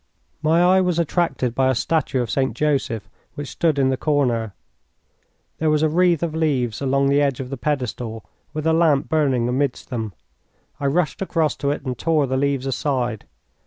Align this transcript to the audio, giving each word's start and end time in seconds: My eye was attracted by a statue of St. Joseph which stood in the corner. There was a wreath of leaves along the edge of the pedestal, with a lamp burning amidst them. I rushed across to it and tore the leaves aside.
My 0.41 0.63
eye 0.63 0.81
was 0.81 0.97
attracted 0.97 1.53
by 1.53 1.69
a 1.69 1.75
statue 1.75 2.23
of 2.23 2.31
St. 2.31 2.55
Joseph 2.57 3.07
which 3.35 3.49
stood 3.51 3.77
in 3.77 3.89
the 3.91 3.97
corner. 3.97 4.55
There 5.59 5.69
was 5.69 5.83
a 5.83 5.89
wreath 5.89 6.23
of 6.23 6.33
leaves 6.33 6.81
along 6.81 7.09
the 7.09 7.21
edge 7.21 7.39
of 7.39 7.51
the 7.51 7.55
pedestal, 7.55 8.25
with 8.51 8.65
a 8.65 8.73
lamp 8.73 9.09
burning 9.09 9.47
amidst 9.47 9.91
them. 9.91 10.13
I 10.79 10.87
rushed 10.87 11.21
across 11.21 11.55
to 11.57 11.69
it 11.69 11.85
and 11.85 11.95
tore 11.95 12.25
the 12.25 12.35
leaves 12.35 12.65
aside. 12.65 13.25